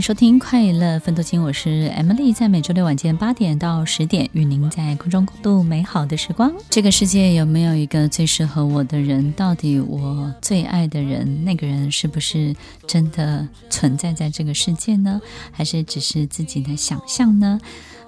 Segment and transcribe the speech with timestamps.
[0.00, 6.50] 收听快乐分多金，我是 Emily，在每周六晚间八点到十点，与您在空中共度美好的时光。
[6.70, 9.30] 这个世界有没有一个最适合我的人？
[9.32, 15.20] 到底我最爱的人，那个人是不是真的存在在这个世界呢？
[15.52, 17.60] 还是只是自己的想象呢？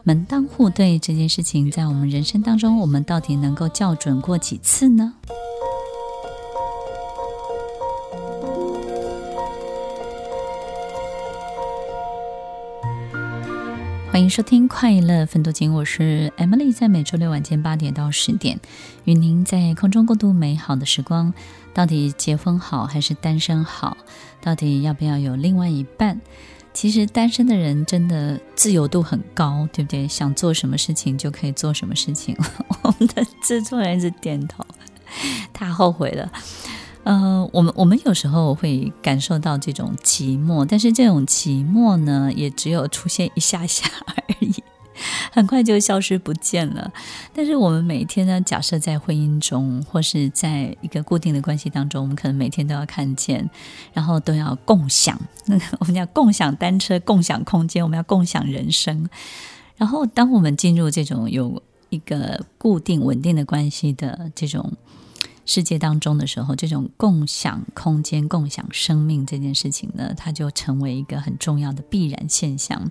[0.05, 5.13] 门当户对这件事情，在我们人生当中，我们到底能够校准过几次呢？
[14.23, 18.61] 欢迎收听快乐分多金，我是 Emily，在每周六晚间八点到十点，
[19.03, 21.35] 与您在空中共度美好的时光。
[21.75, 23.97] 到底结婚好还是单身好？
[24.41, 26.21] 到底要不要有另外一半？
[26.73, 30.07] 其实单身的人真的自由度很高，对不对？
[30.07, 32.37] 想做什么事情就可以做什么事情。
[32.83, 34.65] 我们的制作人一直点头，
[35.53, 36.31] 他后悔了。
[37.05, 44.55] 呃，我们我们有时候会感受到这种寂寞，但是这种寂寞呢，也只有出现一下下而已，
[45.33, 46.93] 很快就消失不见了。
[47.35, 53.51] 但是我们每天呢，假设在婚姻中，或是在一个固定的关系当中，我们可能每天都要看见，
[53.93, 55.21] 然后都要共享。
[55.81, 59.09] 我们叫共享单车，共享空间，我们要共享人生。
[59.77, 64.73] 然后，当我们进入这种有一个固定稳定的关系的这种。
[65.45, 72.91] 世界当中的时候，这种共享空间、共享生命这件事情呢，它就成为一个很重要的必然现象。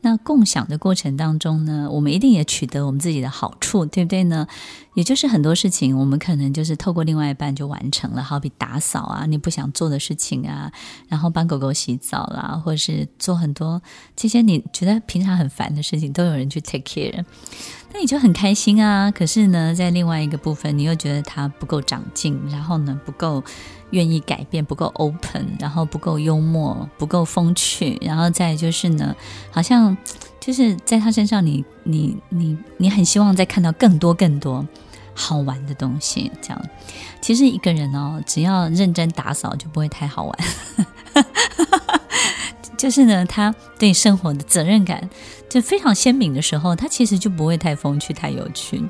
[0.00, 4.46] 那共享的过程当中呢，我们一定也取得我们自己的好处，对不对呢？
[4.98, 10.72] 也就是很多事情，我们可能就是透过另外一半就完成了，好比打扫啊，你不想做的事情啊，
[11.06, 13.80] 然后帮狗狗洗澡啦，或者是做很多
[14.16, 17.24] 这些你觉得平常很烦的事情，都有人去 take care，
[17.92, 19.08] 那你就很开心啊。
[19.08, 23.40] 可是呢，在另外一个部分，你又觉得他不够长进，然后呢，不够
[23.90, 29.14] 愿意改变，不够 open，然后不够幽默，不够风趣，然后再就是呢，
[29.52, 29.96] 好像
[30.40, 34.66] 就是在他身上你，你你你你很希望再看到更多更多。
[35.18, 36.62] 好玩的东西，这样，
[37.20, 40.38] 其实一个人哦，只要认真打扫，就不会太好玩。
[42.78, 45.10] 就是呢，他对生活的责任感
[45.50, 48.80] 就非常鲜明的时候，他其实就不会太风趣、太有趣。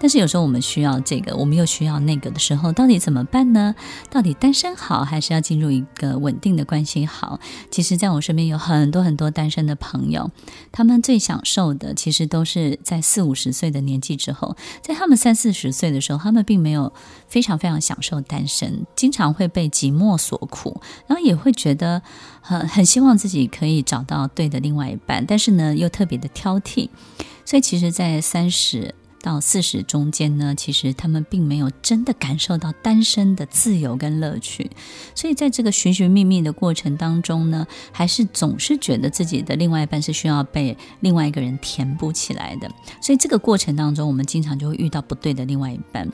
[0.00, 3.74] 但是有时候我们需要这个，我们又需要那个的时候，到底怎么办呢？
[4.10, 7.38] 到底单身好，还是要进入一个稳定的关系好？
[7.70, 10.30] 其实，在我身边有很多很多单身的朋友，
[10.72, 16.90] 他们最享受的，其实都是在四五十岁的年纪之后，在他们三四十岁的时候，他们并没有
[17.28, 22.00] 非常非常享受单身，经常会被寂寞所苦，然后也会觉得
[22.40, 26.88] 很很希望自己可以找到对的另外一半，但是呢，又特别的挑剔，
[27.44, 28.94] 所以其实，在三十。
[29.22, 34.70] 到四十中间呢，其实他们并没有真的感受到单身的自由跟乐趣，
[35.14, 42.70] 所以在这个寻寻觅觅的过程当中呢，还是总是觉得自己的另外一半是需要被另外一个人填补起来的。
[43.00, 46.10] 所以这个过程当中，我们经常就会遇到不对的另外一半。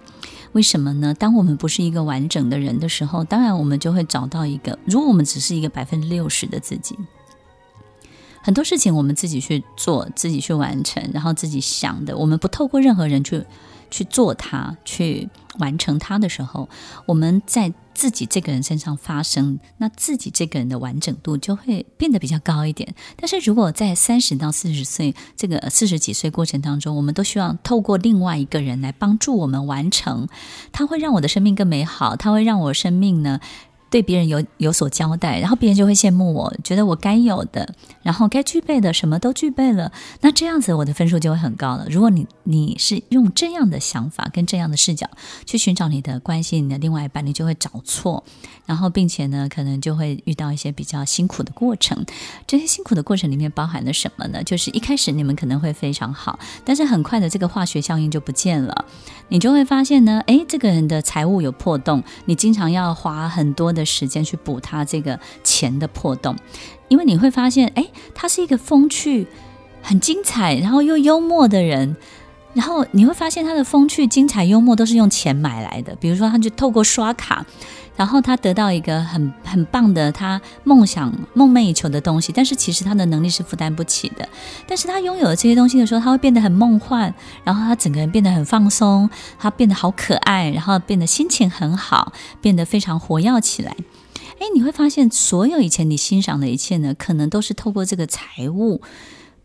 [0.53, 1.13] 为什么呢？
[1.15, 6.97] 当我们不是一个完整的人的时候，当然我们就会找到一个，如果我们只是一个百分之六十的自己。
[8.47, 13.43] 很多事情我们自己去做，自己去完成，然后自己想的，我们不透过任何人去
[13.91, 16.69] 去做它，去完成它的时候，
[17.07, 22.95] 我们在自己这个人身上发生，那自己这个人的完整度就会变得比较高一点。
[23.17, 30.29] 但是如果在三十到四十岁这个四十几岁过程当中，我们都希望透过另外一个人来帮助我们完成，
[30.71, 33.41] 它会让我的生命更美好，它会让我生命呢，
[33.89, 41.87] 对别人有有所交代，然后别人就会羡慕我，觉得我该有的，然后该具备的什么都具备了，那这样子我的分数就会很高了。
[41.91, 45.09] 如果你你是用这样的想法跟这样的视角
[45.45, 48.25] 去寻找你的关系，你的另外一半，你就会找错，
[48.67, 52.05] 然后并且呢，可能就会遇到一些比较辛苦的过程。
[52.47, 54.43] 这些辛苦的过程里面包含了什么呢？
[54.43, 58.85] 就是一开始你们可能会非常好，但是很快的这个化学效应就不见了，
[59.29, 66.35] 你就会发现呢，诶，这个人的财务有破洞，你经常要花很多的时间去补他这个钱的破洞，
[66.89, 69.29] 因为你会发现，哎，他是一个风趣、
[69.81, 71.97] 很精彩，然后又幽默的人。
[72.55, 75.95] 然后你会发现他的风趣、精彩、幽默都是用钱买来的。
[75.97, 77.45] 比如说，他就透过刷卡，
[77.97, 84.29] 然后他得到一个很很棒的他梦想、梦寐以求的东西，但是其实他的能力是负担不起的。
[84.69, 87.13] 但是他拥有了这些东西的时候，他会变得很梦幻，
[87.43, 89.09] 然后他整个人变得很放松，
[89.39, 93.75] 他变得好可爱，然后变得心情很好，变得非常活跃起来。
[94.39, 98.83] 哎，你会发现，所有以前你欣赏的一切呢，可能都是透过这个财务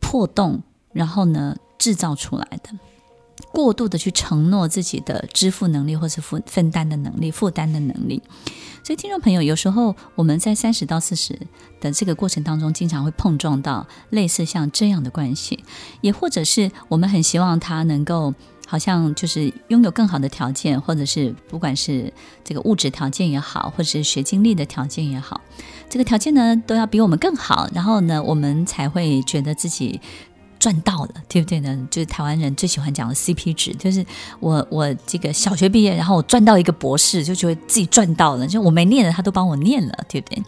[0.01, 0.62] 破洞，
[0.92, 2.71] 然后呢制造出来的。
[3.51, 8.21] 过度的去承诺自己的支付能力，或是负分担的能力、负担的能力。
[8.83, 11.38] 所以，听众朋友，有时候我们在三十到四十
[11.80, 15.63] 的这个过程当中，经常会碰撞到类似像这样的关系，
[16.01, 18.33] 也或者是我们很希望他能够
[18.65, 22.12] 好像就是拥有更好的条件，或者是不管是
[22.44, 25.42] 这个物质条件也好，或者是学经历的条件也好，
[25.88, 30.01] 这个条件呢都要比我们更好，然后呢，我们才会觉得自己。
[30.62, 31.88] 赚到了，对不对呢？
[31.90, 34.06] 就是台湾人最喜欢讲的 CP 值，就是
[34.40, 38.46] 我我这个小学毕业，然后我赚到一个博士，就觉得自己赚到了。
[38.46, 40.44] 就我没念的，他都帮我念了，对不对？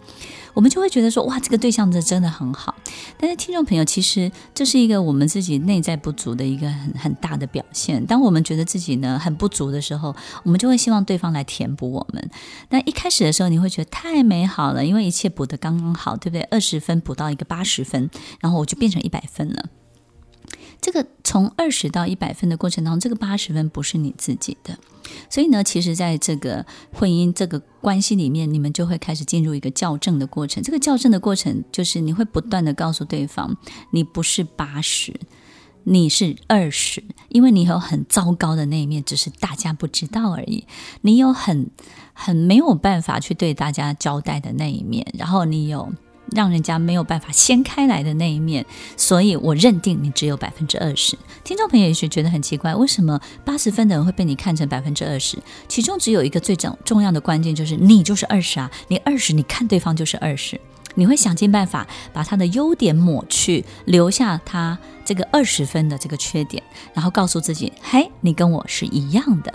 [0.54, 2.75] 我们就会觉得说，哇，这个对象这真的很好。
[3.18, 8.06] 但是听众朋友，其实这是一个我们自己内在不足的一个很很大的表现。
[8.06, 12.30] 当我们觉得自己呢很不足的时候，我们就会希望对方来填补我们。
[12.69, 16.44] 那一开始的时候，你会觉得太美好了，因为一切补得刚刚好，对不对？
[16.51, 18.07] 二十分补到一个八十分，
[18.39, 19.69] 然后我就变成一百分了。
[20.83, 24.77] 这个从二十到一百分的过程当中，这个八十分不是你自己的，
[25.30, 30.62] 所以呢，其实在这个婚姻这个关系里面，你们就会开始进入一个校正的过程。
[30.62, 33.56] 这个校正的过程就是你会不断的告诉对方，
[33.91, 35.18] 你不是八十，
[35.85, 40.68] 你是二十，因为你有很糟糕的那一面，只是大家不知道而已。
[41.00, 41.71] 你有很
[42.12, 45.94] 很没有办法去对大家交代的那一面，然后你有。
[46.35, 48.65] 让人家没有办法掀开来的那一面，
[48.97, 51.18] 所以我认定你只有百分之二十。
[51.44, 55.38] 听众朋友也许觉得很奇怪，为什么八十分的人会被你看成百分之二十？
[55.68, 58.71] 其中只有一个最重重要的关键，就是你就是二十啊！
[58.88, 60.59] 你二十，你看对方就是二十，
[60.95, 66.63] 你会想尽办法把他的优点抹去，留下他这个二十分的这个缺点，
[66.94, 69.53] 然后告诉自己：嘿，你跟我是一样的。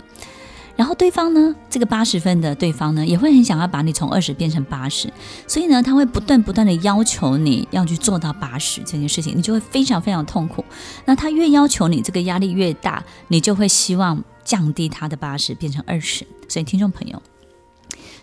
[0.78, 5.12] 然后对方呢，这个八十分的对方呢，也会很想要把你从二十变成八十，
[5.48, 10.64] 所以呢，他会不断不断的要求你要去做到八十这件事情，你就会非常非常痛苦。
[11.04, 16.24] 那他越要求你，这个压力越大，你就会希望降低他的八十变成二十。
[16.48, 17.20] 所以听众朋友，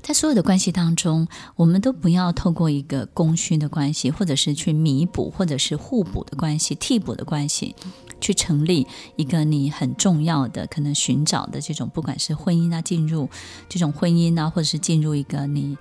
[0.02, 7.75] 在所有的关系当中，我们都不要透过一个供需的关系，或者是去弥补，或者是互补的关系、替补的关系。
[8.22, 13.30] 去成立一个你很重要的可能寻找的这种，不管是婚姻啊，进入
[13.70, 15.78] 这种婚姻啊，或者是进入一个你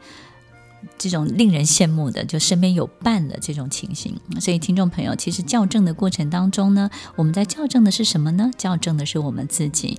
[0.99, 4.15] 这种令人羡慕的，就身边有伴的这种情形。
[4.41, 8.51] 所以，听众朋友，其实校正的过程当中呢，我们在校正的是什么呢？
[8.59, 9.99] 校正的是我们自己。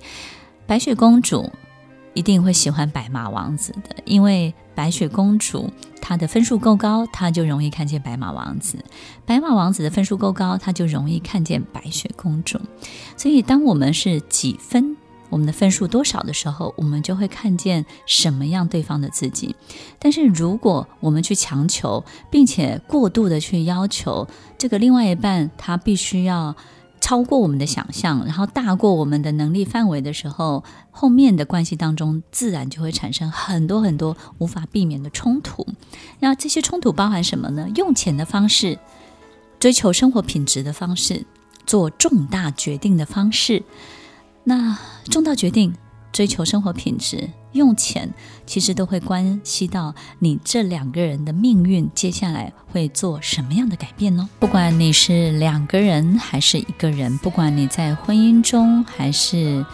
[0.66, 1.52] 白雪公主
[2.16, 5.70] 一定会喜欢白马王子的，因为白雪公主。
[6.00, 8.78] 她的分数够高，她就容易看见白马王子；
[9.26, 12.60] 白马王子的分数够高，他就容易看见白雪公主。
[13.16, 14.96] 所以，当我们是几分，
[15.30, 19.56] 我们的分数多少的时候，我们就会看见什么样对方的自己。
[19.98, 26.54] 但是，如果我们去强求，并且过度的去要求这个另外一半，他必须要。
[27.06, 35.64] 超过我们的想象，然后大过我们的能力范围的时候，后面的关系当中自然就会产生很多很多无法避免的冲突。
[36.18, 37.68] 那这些冲突包含什么呢？
[37.76, 38.76] 用钱的方式，
[39.60, 41.24] 追求生活品质的方式，
[41.64, 43.62] 做重大决定的方式。
[44.42, 45.72] 那重大决定。
[46.12, 48.08] 追求生活品质，用钱
[48.46, 54.28] 其实都会关系到你这两个人的命运，接下来会做什么样的改变呢？
[54.38, 59.66] 不管你是两个人还是一个人，不管你在婚姻中还是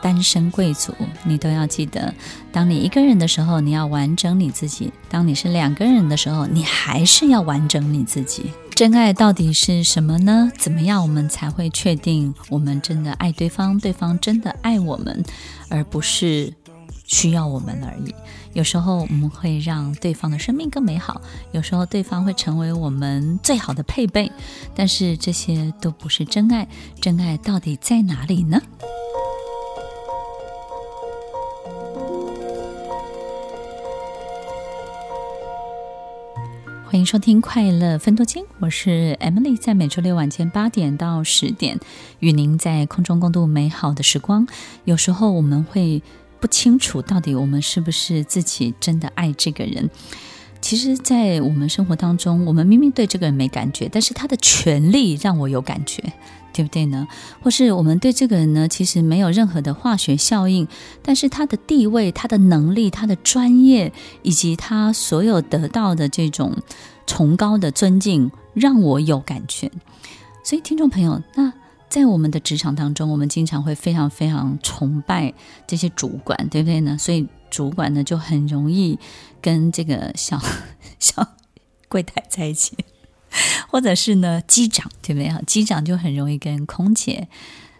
[0.00, 2.14] 单身贵族，你都要记得，
[2.52, 8.50] 当你一个人的时候，你要完整你自己；当你是两个人的时候，你还是要完整你自己。
[8.74, 10.50] 真爱到底是什么呢？
[10.58, 15.24] 怎么样我们才会确定我们真的爱对方，对方真的爱我们，
[15.68, 16.52] 而不是
[17.04, 18.14] 需要我们而已？
[18.54, 21.20] 有时候我们会让对方的生命更美好，
[21.52, 24.32] 有时候对方会成为我们最好的配备，
[24.74, 26.66] 但是这些都不是真爱。
[27.00, 28.60] 真爱到底在哪里呢？
[36.86, 41.80] 欢迎收听《快乐分多金》，我是 Emily，在每周六晚间八点到十点，
[42.20, 44.46] 与您在空中共度美好的时光。
[44.84, 46.00] 有时候我们会
[46.44, 49.88] 不清楚，到底我们是不是自己真的爱这个人。
[50.60, 56.04] 其实，在我们生活当中，我们明明对这个人没感觉，但是他的权力让我有感觉，
[56.52, 57.08] 对不对呢？
[57.42, 60.68] 或是我们对这个人呢，其实没有任何的化学效应，
[61.00, 66.58] 但是他的地位、他的能力、他的专业，以及他所有得到的这种
[67.06, 69.70] 崇高的尊敬，让我有感觉。
[70.42, 71.54] 所以，听众朋友，那
[71.88, 75.32] 在我们的职场当中，我们经常会非常非常崇拜
[75.66, 76.96] 这些主管，对不对呢？
[76.98, 77.26] 所以。
[77.50, 78.98] 主管呢，就很容易
[79.40, 80.42] 跟这个小
[80.98, 81.36] 小
[81.88, 82.76] 柜台在一起，
[83.68, 85.40] 或者是呢机长，对不对啊？
[85.46, 87.28] 机长就很容易跟空姐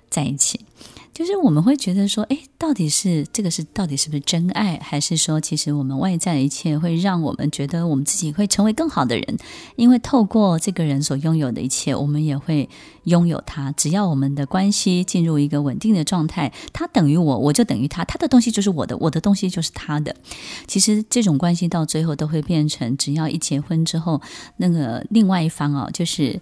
[0.09, 0.61] 在一起。
[1.15, 9.39] 就是我们会觉得说，哎，到底是这个是到底是不是真爱，还是说，其实我们外在的一切会让我们觉得我们自己会成为更好的人？
[9.77, 12.69] 因为透过这个人所拥有的一切，我们也会
[13.05, 13.71] 拥有他。
[13.73, 20.17] 只要我们的关系进入一个稳定的状态，他等于我，我就等于他，他的东西就是我的，我的东西就是他的。
[20.67, 24.21] 其实这种关系到最后都会变成，只要一结婚之后，
[24.57, 26.41] 那个另外一方哦，就是。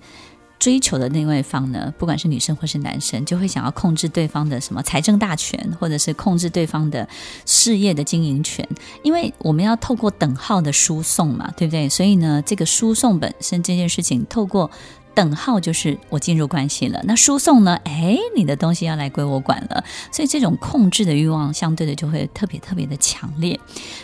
[0.62, 7.08] 追求的那位方呢，不管是女生或是男生，就会想要控制对方的什么财政大权，或者是控制对方的
[7.44, 8.64] 事业的经营权，
[9.02, 11.88] 因为我们要透过等号的输送嘛，对不对？
[11.88, 14.70] 所以呢，这个输送本身这件事情，透过。
[15.14, 17.78] 等号就是我进入关系了，那输送呢？
[17.84, 23.58] 哎，你的东西要来归我管了，所以这种控制的欲望相对的就会特别特别的强烈。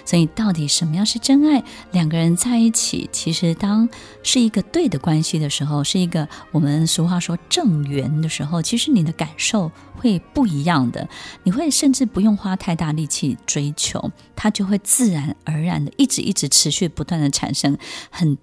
[0.05, 1.63] 所以到底什么样是真爱？
[1.93, 3.89] 两个人在一起，其实当
[4.23, 11.09] 是一个对的关系的时候，是一个我们俗话说正缘的时候，其实你的感受会不一样的。
[11.43, 17.79] 你会甚至不用花太大力气追求，它就会自然而然的一直一直持续不断的产生
[18.11, 18.37] 很。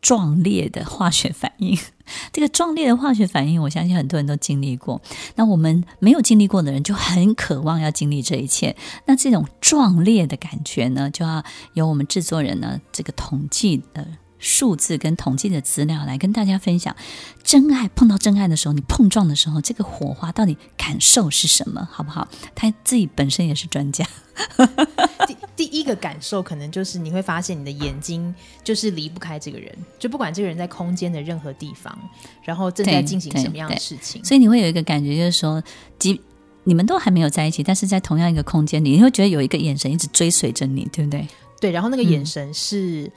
[0.00, 1.76] 壮烈的化学反应，
[2.32, 5.00] 这个壮烈的化学反应，我相信很多人都经历过。
[5.34, 8.76] 那我们没有经历过的人，就很渴望要经历这一切。
[9.06, 11.42] 那这种壮烈的感觉呢，就要
[11.74, 14.06] 由我们制作人呢，这个统计的。
[14.38, 16.94] 数字跟统计的资料来跟大家分享，
[17.42, 21.88] 真爱碰到真爱的时候，你碰撞的时候，这个火花到底感受是什么？
[21.90, 22.28] 好不好？
[22.54, 24.06] 他自己本身也是专家。
[25.26, 31.98] 第第一个感受可能就是你会发现你的眼睛就是离不开这个人，就不管这个人在空间的任何地方，
[32.44, 35.60] 然后正在进行什么样的事情，所以你会有一个感觉，就是说，
[35.98, 36.20] 即
[36.62, 41.26] 你们都还没有在一起，但是在同样一个空间里，你会觉得有一个眼神一直追随着你，对不对？
[41.60, 43.02] 对，然后那个眼神是。
[43.02, 43.12] 嗯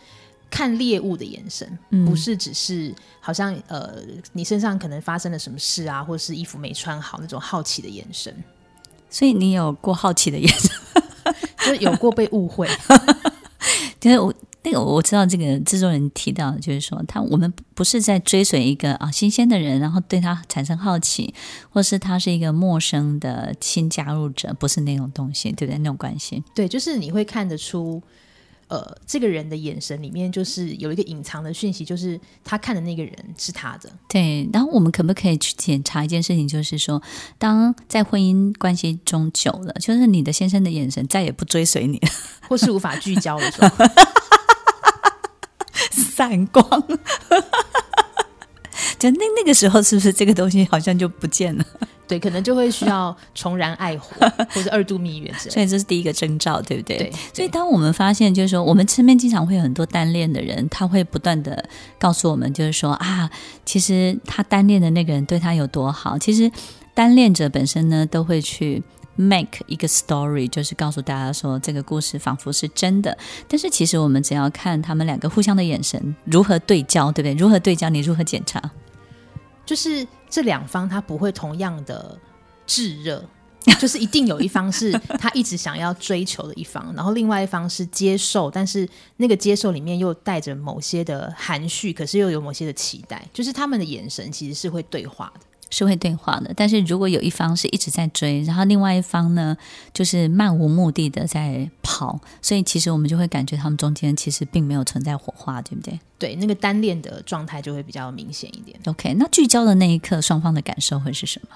[0.52, 3.96] 看猎物的眼神，不是只是好像呃，
[4.34, 8.36] 你身上可能发生了什么事啊，或者是衣服没穿好那种好奇的眼神。
[9.10, 10.70] 所以你有过好奇的眼神，
[11.66, 12.68] 就是有过被误会。
[14.00, 21.34] 就是我那个我知道这个制作人提到，就是说他我们不是在追随一个啊新鲜的人，然后对他产生好奇，
[21.70, 25.78] 或是他是一个陌生的新加入者，不是那种东西，对不对？
[25.78, 28.02] 那种关系，对，就是你会看得出。
[28.72, 33.92] 呃，这个人的眼神里面就是有一个隐藏的讯息，就是他看的那个人是他的。
[34.08, 37.04] 对，然后我们可不可以去检查一件事情，就是说，
[37.38, 42.00] 当在婚姻关系中久了，就是你的先生的眼神再也不追随你，
[42.48, 43.86] 或是无法聚焦的时候，
[45.92, 46.64] 散 光。
[48.98, 51.66] 就那那个时候，是不是这个东西好像就不见了？
[52.12, 54.14] 对，可能就会需要重燃爱火，
[54.52, 55.54] 或者二度蜜月之类。
[55.54, 56.98] 所以这是第一个征兆，对不对？
[56.98, 57.14] 对。
[57.34, 61.64] 所以当我们发现，就是说，我们身边经常会有很多单恋的人，他会不断的
[61.98, 63.32] 告诉我们，就是说啊，
[63.66, 66.20] 其实他单恋的那个人对他有多好。
[66.20, 66.52] 其实
[66.94, 68.84] 单恋者本身呢，都会去
[69.16, 73.18] make 一个 story，就是告诉大家说，这个故事仿佛是真的。
[73.48, 77.34] 但是其实我们只要看他们两个互相的眼神如何对焦，对不对？
[77.36, 77.88] 如何对焦？
[77.88, 78.62] 你如何检查？
[79.72, 82.20] 就是这两方他不会同样的
[82.68, 83.24] 炙热，
[83.80, 88.86] 就是一定有一方是他一直想要追求的一方，然后另外一方是接受，但是
[89.16, 95.46] 那个接受里面又带着某些的含蓄，可是又有某些的期待，就是他们的眼神其实是会对话的。
[95.72, 99.58] 是会对话的，但是如果有一方是一直在追，然后另外一方呢，
[99.94, 106.00] 就是漫无目的的在跑，所以其实我们就会感觉他们中间其实并没有存在火花，对不对？
[106.20, 108.78] 对，那个单恋的状态就会比较明显一点。
[108.86, 111.56] OK，那聚焦的那一刻，双方的感受会是什么？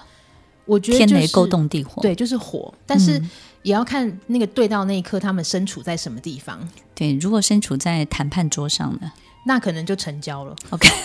[0.64, 3.22] 我觉得、就是、天雷勾动地火，对，就是火，但是
[3.62, 6.58] 也要看那个对到那一刻，他们身处在什么地方。
[6.94, 9.12] 对，如果身处在谈判桌上呢，
[9.44, 10.56] 那可能就成交了。
[10.70, 10.88] OK。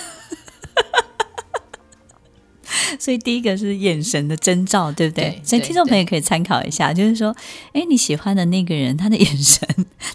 [3.00, 5.32] 所以第一个是眼神的征兆，对不对？
[5.32, 7.36] 对，所以听众朋友可以参考一下，就是说，
[7.74, 9.68] 哎，你喜欢的那个人，他的眼神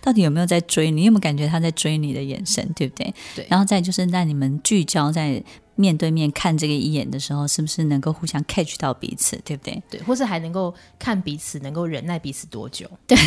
[0.02, 1.04] 到底有没有在追你？
[1.04, 3.14] 有没有感觉他在追你的眼神，对不对？
[3.34, 3.46] 对。
[3.48, 5.42] 然后再就是在你们聚焦在
[5.74, 9.82] 面对面看这个一眼的时候，是不是能够互相 catch 到彼此，对不对？
[9.90, 12.90] 对，或是还能够看彼此能够忍耐彼此多久？
[13.06, 13.16] 对。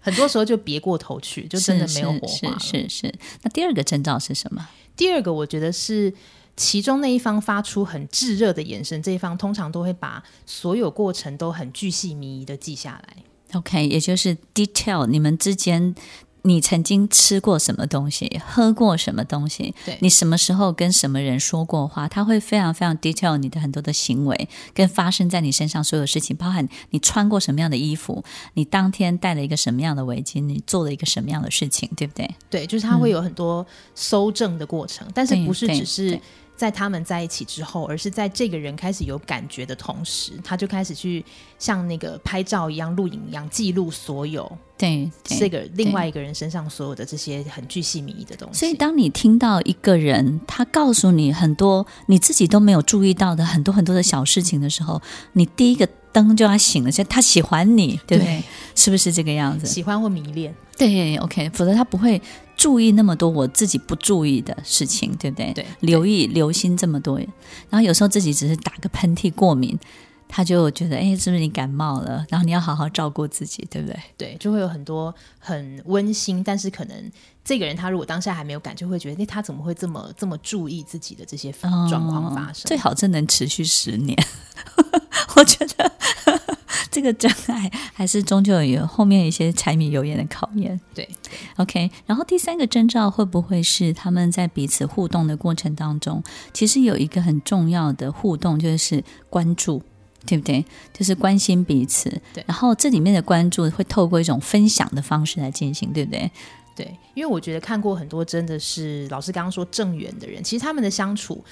[0.00, 3.12] 很多时候就别过头去，就真的没有火花是是。
[3.42, 4.68] 那第二个征兆是什么？
[4.96, 6.14] 第二个我觉得是
[6.56, 13.16] 其中那一方发出很炙热的眼神，这一方通常都会把所有过程都很巨细靡遗的记下来。
[13.52, 15.94] OK，也就是 detail 你们之间。
[16.42, 19.74] 你曾经吃过什么东西，喝过什么东西？
[19.84, 22.06] 对，你什么时候跟什么人说过话？
[22.06, 28.22] 他会非常非常 detail 你的很多的行为，跟发生在你身上所有事情，包含你穿过什么样的衣服，
[28.54, 32.32] 你当天戴了一个什么样的围巾，你做了一个什么样的事情，对不对？
[32.48, 36.20] 对，就是他会有很多搜证的过程，嗯、但是不是只是。
[36.56, 41.22] 在他们在一起之后，而是在这个人开始有感觉的同时，他就开始去
[41.58, 48.60] 像那个拍照一样、录影一样记录所有对这个另外一个人身上所有的这些很具细靡遗的东西。
[48.60, 55.00] 所以，当你听到一个人他告诉你很多你自己都没有注意到的很多很多的小事情的时候，
[55.34, 58.38] 你第一个灯就要醒了，就他喜欢你，对不对？
[58.38, 58.42] 对，
[58.74, 59.66] 是不是这个样子？
[59.66, 60.54] 喜欢或迷恋？
[60.78, 62.20] 对，OK，否则他不会。
[62.56, 65.52] 注意那么多我自己不注意的事情，对不对？
[65.52, 69.78] 对，留意留心这么多，然后有时候自己只是打个喷嚏过敏，
[70.26, 72.24] 他就觉得哎，是不是你感冒了？
[72.30, 73.96] 然后你要好好照顾自己，对不对？
[74.16, 77.10] 对，就会有很多很温馨，但是可能
[77.46, 81.50] 这个人他如果当下还没有感，就会觉得哎，他怎么会这么这么注意自己的这些
[81.88, 82.64] 状况发生？
[82.64, 84.18] 哦，最好这能持续十年，
[85.36, 85.92] 我觉得。
[86.90, 90.80] 这个真爱还是终究有后面一些柴米油盐的考验。
[90.94, 91.06] 对
[91.56, 91.90] ，OK。
[92.06, 96.22] 然后第三个征兆会不会是他们在彼此互动的过程当中，
[96.54, 99.82] 其实有一个很重要的互动，就是关注，
[100.24, 100.64] 对不对？
[100.94, 102.08] 就是关心彼此。
[102.32, 102.42] 对。
[102.46, 106.30] 然后这里面的关注会透过一种分享的方式来进行，对不对？
[106.76, 111.42] 对，因为我觉得看过很多真的是老师刚刚说正缘的人，其实他们的相处。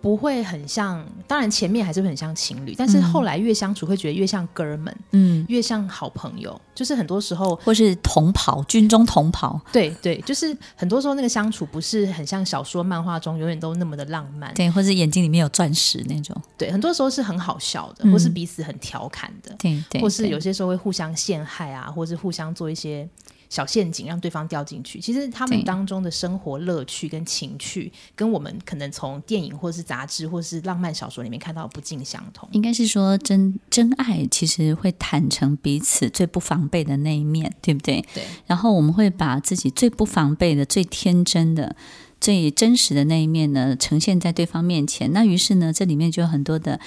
[0.00, 6.58] 不会很像，当然前面还是很像情侣，但是后来越相处会觉得越像哥们，嗯，越像好朋友。
[6.72, 23.08] 就是很多时候，或是同袍，军中同袍，对对，就是很多时候那个相处不是很像小说、漫画中永远都那么的浪漫，对，或是眼睛里面有钻石那种，对，很多时候是很好笑的，或是彼此很调侃的，对、或是有些时候会互相陷害啊，或是互相做一些。
[23.48, 32.48] 小陷阱让对方掉进去，其实他们当中的生活乐趣跟情趣，跟我们可能从电影或是杂志或是浪漫小说里面看到不尽相同。
[32.52, 38.04] 应该是说真真爱其实会坦诚彼此最不防备的那一面，对不对？
[38.14, 38.22] 对。
[38.46, 41.74] 然后我们会把自己最不防备的、最天真的、
[42.20, 45.12] 最真实的那一面呢，呈现在对方面前。
[45.12, 46.78] 那于是呢，这里面就有很多的。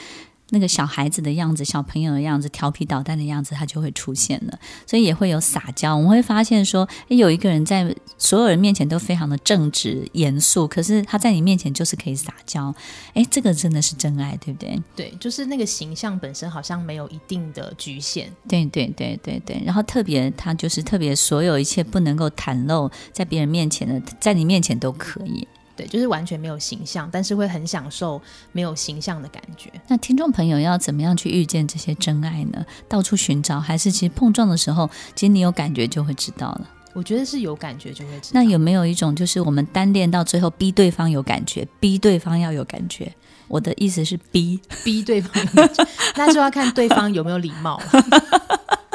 [0.51, 4.59] 那个小孩子的样子，小朋友的样子，调皮捣蛋的样子，他就会出现了。
[4.85, 5.95] 所以也会有撒娇。
[5.95, 12.73] 我们会发现说，诶，有一个人在所有人面前都非常的正直严肃，可是他在你面前就是可以撒娇。
[13.13, 14.81] 诶，这个真的是真爱，对不对？
[14.95, 18.31] 对，就是那个形象本身好像没有一定的局限。
[18.47, 19.61] 对对对对对。
[19.65, 25.47] 然后特别，他就是特别，所有一切不能够袒露在别人面前的，在你面前都可以。
[25.81, 29.71] 对，就是完全没有形象，但是会很享受没有形象的感觉。
[29.87, 32.63] 那听众朋友要怎么样去遇见这些真爱呢？
[32.87, 36.69] 到处寻找，还是其实碰撞的时候，其实你有感觉就会知道了。
[36.93, 38.39] 我觉得是有感觉就会知道。
[38.39, 43.11] 那有没有一种，就是我们单恋到最后，逼对方有感觉，逼对方要有感觉？
[43.47, 48.05] 我的意思是逼逼对方有感觉， 那就要看对方有没有礼貌了。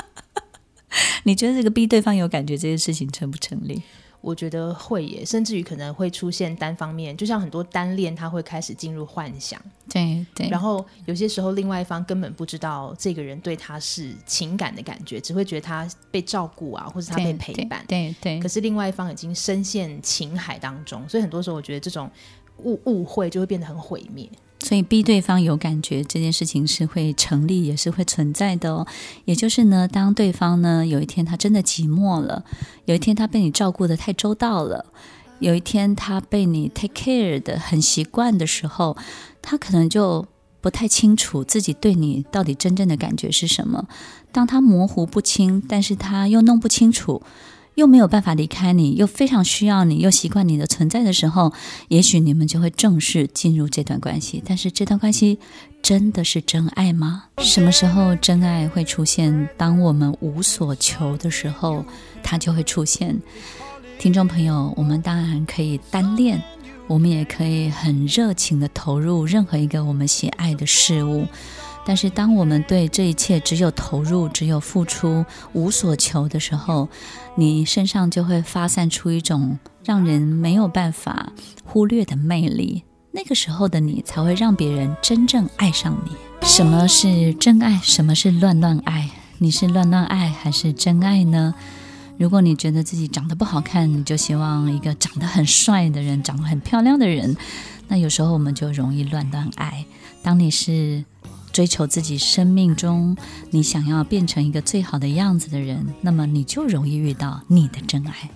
[1.25, 3.83] 你觉得这个逼对方有感觉这件事情成不成立？
[4.27, 9.63] 我觉得会耶，甚至于可能会出现单方面，就像很多单恋，他会开始进入幻想。
[9.89, 10.49] 对对。
[10.49, 17.85] 然后有些时候，另外一方根本不知道这个人对他是情感的感觉，只会觉得他被照顾啊，或者他被陪伴。
[17.87, 18.41] 对对，对。
[18.41, 22.11] 可是另外一方已经深陷情海当中，所以很多时候我觉得这种
[22.65, 24.29] 误误会就会变得很毁灭。
[24.67, 28.85] 所以逼对方有感觉这件事情是会成立，也是会存在的哦。
[29.25, 32.45] 也就是呢，当对方呢有一天他真的寂寞了，
[32.85, 34.87] 有一天他被你照顾得太周到了，
[35.39, 38.97] 有一天他被你 take care 的很习惯的时候，
[39.41, 40.27] 他可能就
[40.61, 43.87] 不太清楚自己对你到底真正的感觉是什么。
[44.33, 47.23] 当他模糊不清，但是他又弄不清楚。
[47.77, 51.53] 又没有办法离开你，又非常需要你，又习惯你的存在的时候，
[51.89, 54.43] 也许你们就会正式进入这段关系。
[54.47, 55.39] 但是这段关系
[55.83, 57.25] 真的是真爱吗？
[57.37, 59.49] 什么时候真爱会出现？
[59.59, 61.85] 当我们无所求的时候，
[62.23, 63.15] 它就会出现。
[63.99, 66.43] 听众朋友，我们当然可以单恋，
[66.87, 71.27] 我们也可以很热情地投入任何一个我们喜爱的事物。
[71.89, 76.89] 但是，当我们对这一切只有投入、只有付出、无所求的时候，
[77.37, 81.33] 你身上就会发散出一种让人没有办法
[81.65, 82.83] 忽略的魅力。
[83.13, 86.11] 那个时候的你，才会让别人真正爱上你。
[86.43, 87.79] 什么是真爱？
[87.85, 89.09] 什么是乱乱爱？
[89.39, 91.55] 你是乱乱爱还是真爱呢？
[92.19, 97.37] 如果你觉得自己长得不好看，你就希望一个长得很帅的人，长得很漂亮的人。
[97.87, 99.85] 那有时候我们就容易乱乱爱。
[100.23, 101.05] 当你是
[101.57, 103.17] 追求自己生命中
[103.49, 108.36] 你想要变成一个最好的样子的人，那么你就容易遇到你的真爱。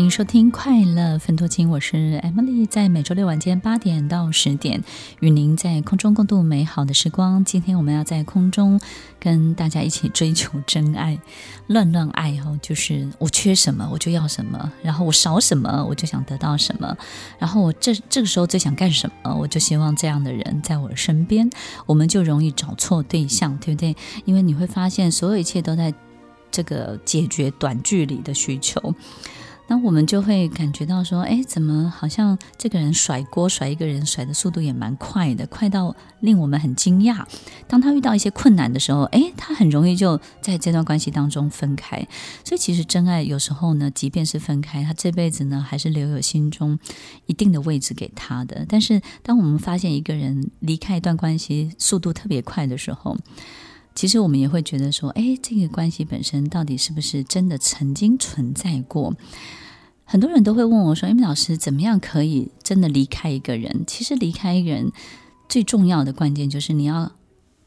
[0.00, 4.82] 欢迎收听《快乐分多金》，我是 Emily，在每周六晚间八点到十点，
[5.20, 7.44] 与您在空中共度美好的时光。
[7.44, 8.80] 今天我们要在空中
[9.18, 11.18] 跟大家一起追求真爱，
[11.66, 16.96] 乱乱爱哦，就是我缺什么我就要什么，然后我少什么我就想得到什么，
[17.38, 21.50] 然后我这这个时候最想干什么，我就希望这样的人在我身边，
[21.84, 23.94] 我们就容易找错对象，对不对？
[24.24, 25.92] 因为你会发现，所有一切都在
[26.50, 28.94] 这个解决短距离的需求。
[29.70, 37.24] 那我们就会感觉到说，哎，怎么好像这个人甩锅甩一个人甩的速度也蛮快的，快到令我们很惊讶。
[37.68, 42.04] 当他遇到一些困难的时候，哎，他很容易就在这段关系当中分开。
[42.44, 46.76] 所以其实真爱有时候呢，即便是分开，他这辈子呢还是留有心中
[47.26, 48.66] 一定的位置给他的。
[48.68, 53.16] 但是当我们发现一个人离开一段关系速度特别快的时候，
[53.94, 59.14] 其实我们也会觉得说，哎，这个关系本身到底是不是真的曾经存在过？
[60.04, 63.84] 很多人都会问我说：“哎，老师，怎么样可以真的离开一个人？
[63.86, 64.90] 其实离开一个人
[65.48, 67.12] 最重要的关键就是你要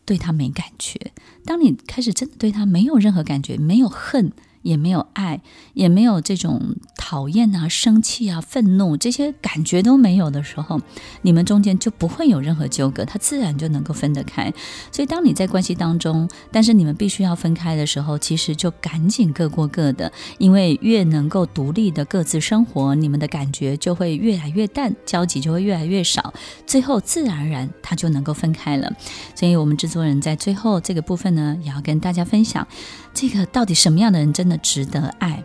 [0.06, 1.12] 对他没感觉。
[1.46, 4.32] 当你开始真的对他没有任何感觉，没有恨。”
[4.64, 5.40] 也没有爱，
[5.74, 10.82] 也没有这种讨厌啊、生气啊、愤怒这些感觉都没有的时候，
[11.22, 14.52] 你们中间就不会有任何纠葛，他自然就能够分得开。
[14.92, 26.34] 所以，当你在关系当中，但是你们必须要分开的时候，其实就赶紧各过各的，因为越能够独立的各自生活，你们的感觉就会越来越淡，交集就会越来越少，
[26.66, 28.92] 最后自然而然他就能够分开了。
[29.36, 32.66] 所以我们制作人在最后这个部分呢，也要跟大家分享。
[33.14, 35.44] 这个到底什么样的人真的值得爱？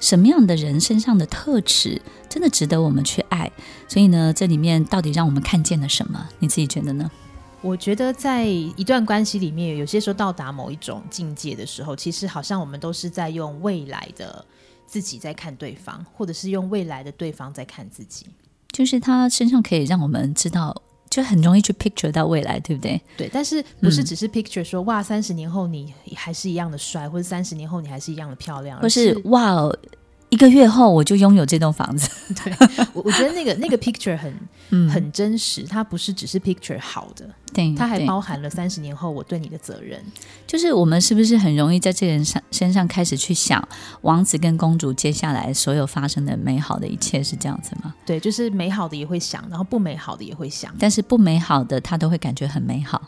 [0.00, 3.50] 什么样的人身上的特质真的值得我们去爱？
[3.88, 6.28] 所以呢，这里面到底让我们看见了什么？
[6.40, 7.10] 你自己觉得呢？
[7.62, 14.44] 我觉得在一段关系里面，有些时候到达某一种境界的时候，其实好像我们都是在用未来的
[14.86, 18.26] 自己在看对方，或者是用未来的对方在看自己。
[18.70, 20.82] 就是他身上可以让我们知道。
[21.14, 23.00] 就很容易去 picture 到未来，对不对？
[23.16, 29.70] 对，但是不是只是 picture 说、嗯、哇，三十年后你还是一样的帅，或者三十年后你还是一样的漂亮，或是哇。
[30.30, 32.10] 一个月后我就拥有这栋房子。
[32.42, 32.52] 对，
[32.92, 34.34] 我我觉得那个那个 picture 很、
[34.70, 37.24] 嗯、很真实，它不是只是 picture 好的，
[37.54, 40.02] 对，它还包含了三十年后我对你的责任。
[40.46, 43.66] 就是我们是不是很容易在这个人上身上开始去想
[44.02, 47.94] 王子跟公主接下来所有发生的美好的一切是这样子吗？
[48.04, 53.00] 对，就是美好的也会想，然后不美好的也会想，但是不美好的他都会感觉很美好。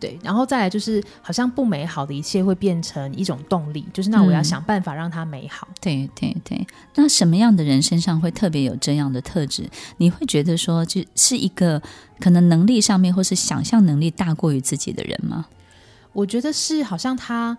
[0.00, 5.66] 对，然后再来就是，好像不美好的一切会变成一种动力，就是那我要想办法让它美好。
[5.70, 9.68] 嗯、对对对，那什么样的人身上会特别有这样的特质？
[9.96, 11.82] 你会觉得说，就是一个
[12.20, 15.46] 可能能力上面或是想象能力大过于自己的人吗？
[16.12, 17.58] 我觉得是，好像他。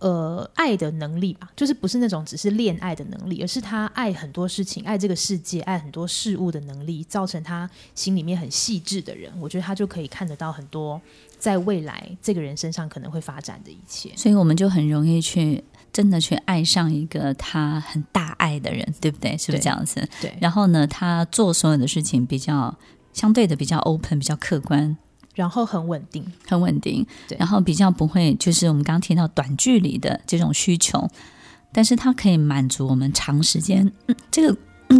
[0.00, 9.30] 呃，爱的能力吧，就是不是那种只是恋爱的能力，而是他爱很多事情，爱这个世界，爱很多事物的能力，造成他心里面很细致的人。
[9.38, 10.98] 我觉得他就可以看得到很多
[11.40, 14.12] 在未来这个人身上可能会发展的一切。
[14.14, 19.36] 所以我们就很容易去真的去爱上一个他很大爱的人，对不对？
[19.36, 19.94] 是不是这样子？
[20.20, 20.30] 对。
[20.30, 20.38] 对。
[20.40, 22.72] 然后呢，他做所有的事情比较
[23.12, 24.96] 相对的比较 open，比较客观。
[25.32, 31.08] 然后很稳定，很稳定，对，然后比较不会，就是我们刚刚提到短距离的这种需求，
[31.72, 34.54] 但是它可以满足我们长时间，嗯，这个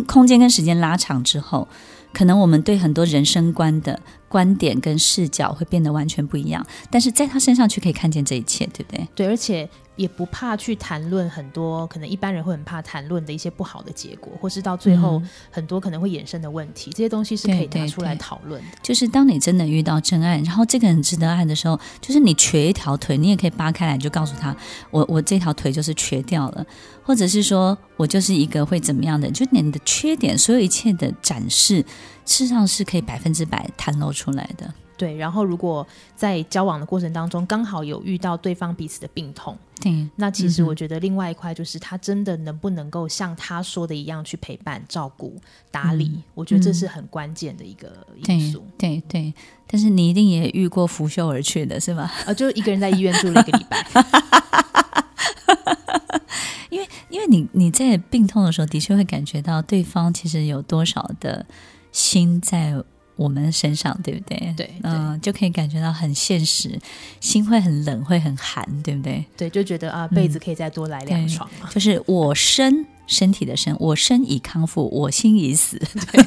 [0.06, 1.66] 空间跟时间拉长之后，
[2.14, 9.08] 可能我们对很多人生观的观点跟视角会变得完全不一样，但是在他身上却可以看见这一切，对不对？
[9.14, 9.68] 对，而且。
[10.00, 18.68] 也不怕去谈论很多可能一般人会很怕谈论的一些不好的结果，或是到最后很多可能会衍生的问题，嗯、这些东西是可以拿出来讨论的。
[18.68, 24.56] 对对对，就是当你真的遇到真爱，然后这个人值得爱的时候，就是你瘸一条腿，你也可以扒开来，就告诉他，
[24.90, 26.64] 我我这条腿就是瘸掉了，
[27.02, 31.84] 或者是说我就是一个会怎么样的，就你的缺点，所有一切的展示，
[32.24, 34.72] 事实上是可以百分之百袒露出来的。
[35.00, 45.34] 对，然后如果在交往的过程当中，刚好有遇到对方彼此的病痛，对，那其实我觉得另外一块就是他真的能不能够像他说的一样去陪伴、照顾、
[45.70, 48.62] 打理，嗯、我觉得这是很关键的一个因素。
[48.76, 49.34] 对对，对，
[49.66, 52.12] 但是你一定也遇过拂袖而去的是吧？
[52.26, 53.82] 呃，就一个人在医院住了一个礼拜，
[56.68, 61.46] 因为因为你你在病痛的时候，的确会感觉到对方其实有多少的
[61.90, 62.74] 心在。
[63.20, 64.54] 我们身上，对不对？
[64.56, 66.80] 对，嗯、呃，就可以感觉到很现实，
[67.20, 69.22] 心会很冷，会很寒，对不对？
[69.36, 71.68] 对，就觉得啊，被子可以再多来两床嘛。
[71.70, 75.78] 就是我身身体的身，我身已康复，我心已死。
[76.10, 76.24] 对，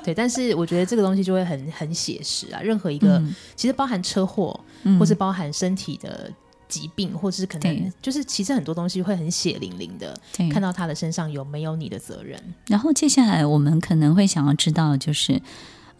[0.04, 2.60] 对，但是我觉得这个东西就会很很写实啊。
[2.62, 6.32] 任何一个，嗯、其实包含车祸，嗯、或是包含身体的。
[6.68, 10.18] 疾病，或是可能就是，其实很多东西会很血淋淋的
[10.50, 12.42] 看到他的身上有没有你的责任。
[12.66, 15.38] 然后接下来我们可能会想要知道，就是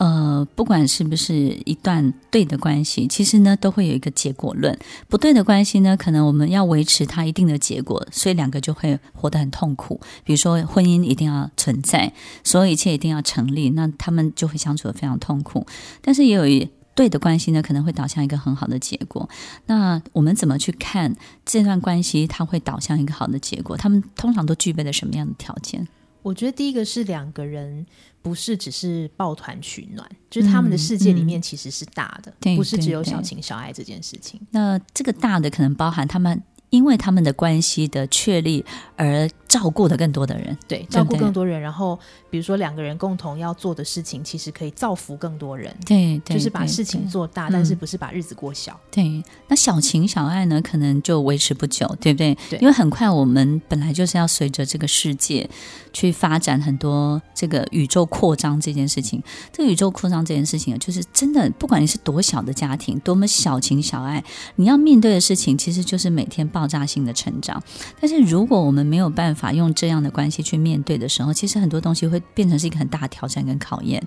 [0.02, 1.34] 呃，不管是不是
[1.64, 4.76] 一段对的关系，其实呢都会有一个结果论。
[5.06, 10.00] 不对的关系呢，可能我们要维持它一定的结果，所以两个就会活得很痛苦。
[10.24, 12.12] 比如说婚姻一定要存在，
[12.42, 15.64] 所有一切一定要成立，那他们就会相处得非常痛苦。
[16.00, 16.68] 但是也有一。
[16.94, 19.26] 对的关系呢，可能会导向一个很好的结果。
[19.64, 23.74] 那我们怎么去看这段关系，它会导向一个好的结果？
[23.78, 25.88] 他们通常都具备了什么样的条件？
[26.22, 27.84] 我觉得第一个是两个人
[28.22, 34.40] 不是只是抱团取暖，就是他们的世界里面其实是大的，嗯嗯、不是只有小情小爱这件事情。
[34.50, 36.42] 那这个大的可能包含他们。
[36.70, 38.64] 因为他们的关系的确立
[38.96, 41.60] 而照顾的更多的人，对，照顾更多人。
[41.60, 41.98] 然后，
[42.30, 45.70] 比如说两个人共同要做的事情，其实可以造福更多人。
[45.84, 48.80] 对，对就是把事情做大，但是不是把日子过小。
[48.90, 52.34] 对，那小情小爱呢，可能就维持不久，对不对？
[52.48, 55.46] 对，因为很快我们本来就是要随着这个世界
[55.92, 59.22] 去发展很多这个宇宙扩张这件事情。
[59.52, 64.24] 这个宇宙扩张这件事情，就是真的，不管你是多小的家庭，多么小情小爱，
[64.56, 67.62] 你要面对的事情，其实就是每天爆炸性的成长，
[68.00, 74.00] 但是如果我们没有办法法用这样的关系去面对的时候，其实很多东西会变成是一个很大的挑战跟考验。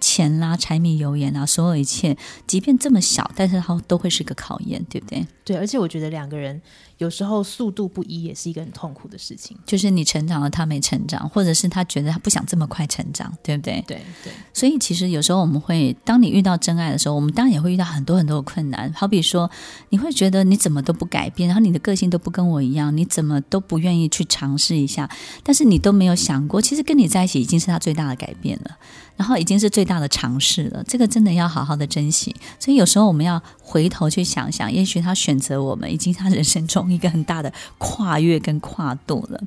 [0.00, 5.24] 钱啦、柴米油盐啊，所有一切，即便这么小，但是它都会是个考验，对不对？
[5.44, 6.60] 对，而且我觉得两个人。
[7.00, 13.82] 有时候速度不一也是一个很痛苦的事情，就是你成长了，他没成长，或者是他觉得他不想这么快成长，对不对？
[13.86, 14.30] 对对。
[14.52, 18.92] 所以其实有时候我们会，当你遇到真爱的时候，我们当然也会遇到很多很多的困难。
[18.92, 19.50] 好比说，
[19.88, 25.08] 你会觉得你怎么都不改变，然后你的个性都不跟我一样，你怎么都不愿意去尝试一下，
[25.42, 28.76] 但是你都没有想过，其实跟你在一起已经是他最大的改变了。
[29.20, 32.34] 然后已经是最大的尝试了，这个真的要好好的珍惜。
[32.58, 39.38] 所以有时候我们要回头去想想，也许他选择我们，已经他人生中一个很大的跨越跟跨度了。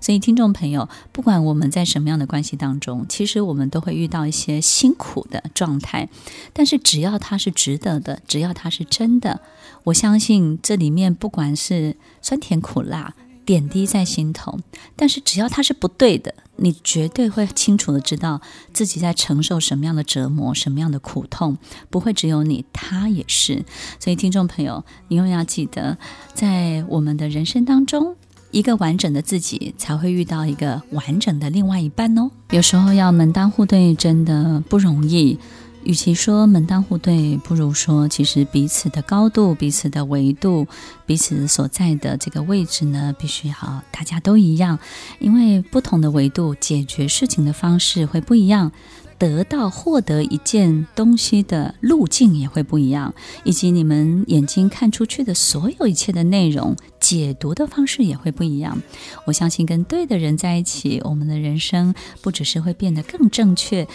[0.00, 6.08] 所以听众朋友，不管我们在什么样的关系当中，其实我们都会遇到一些辛苦的状态，
[6.52, 9.40] 但是只要他是值得的，只要他是真的，
[9.82, 13.12] 我相信这里面不管是酸甜苦辣。
[13.46, 14.58] 点滴在心头，
[14.96, 18.42] 但是只要他是不对的，你绝对会清楚的知道
[18.74, 21.56] 自己在承受什么样的折磨，什么样的苦痛，
[21.88, 23.64] 不会只有你，他也是。
[24.00, 25.96] 所以听众朋友，你永远要记得，
[26.34, 28.16] 在我们的人生当中，
[28.50, 32.30] 一个完整的自己才会遇到一个完整的另外一半哦。
[32.50, 35.38] 有时候要门当户对真的不容易。
[35.86, 40.66] 与其说门当户对，不如说其实彼此的高度、彼此的维度、
[41.06, 44.80] 彼此所在的这个位置呢，必须好大家都一样。
[45.20, 48.72] 因为不同的维度解决事情的方式会不一样，
[49.16, 58.82] 得到获得一件东西的路径也会不一样，以及你们眼睛看出去的所有一切的内容解读的方式也会不一样。
[59.24, 63.86] 我相信跟对的人在一起，我们的人生不只是会变得更正确。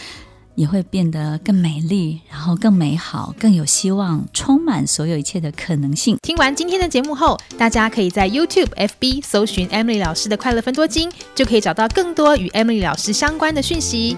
[0.55, 6.17] 也会变得更美丽，然后更美好，更有希望，充满所有一切的可能性。
[6.21, 14.17] 听完今天的节目后，大家可以在 YouTube、FB 搜寻 Emily 老师的快乐分多金，就可以找到更多与 Emily 老师相关的讯息。